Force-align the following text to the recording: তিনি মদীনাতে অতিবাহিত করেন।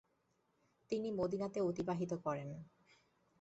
তিনি 0.89 1.07
মদীনাতে 1.11 1.59
অতিবাহিত 1.61 2.11
করেন। 2.25 2.49